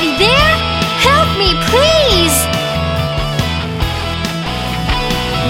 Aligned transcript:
Anybody 0.00 0.24
there? 0.24 0.56
Help 1.04 1.28
me, 1.36 1.52
please! 1.68 2.36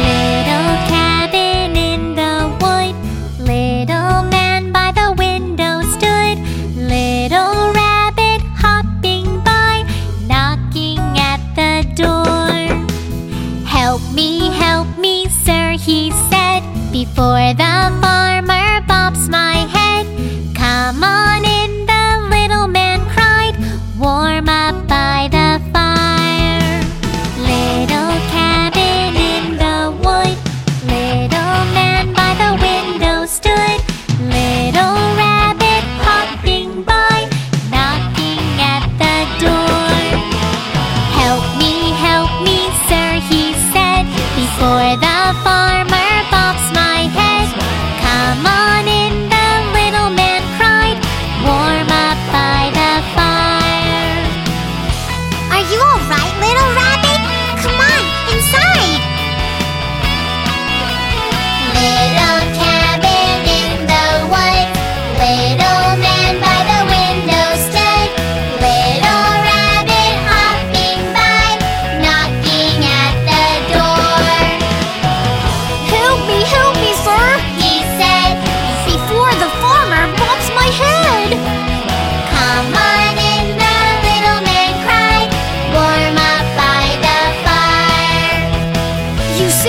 Little 0.08 0.74
cabin 0.90 1.76
in 1.76 2.16
the 2.16 2.50
wood, 2.60 2.96
little 3.38 4.24
man 4.28 4.72
by 4.72 4.90
the 4.90 5.14
window 5.16 5.82
stood, 5.94 6.38
little 6.76 7.72
rabbit 7.72 8.42
hopping 8.56 9.38
by, 9.44 9.84
knocking 10.26 10.98
at 10.98 11.40
the 11.54 11.86
door. 11.94 12.66
Help 13.64 14.02
me, 14.12 14.50
help 14.50 14.88
me. 14.98 15.19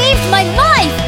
saved 0.02 0.32
my 0.32 0.44
life! 0.44 1.01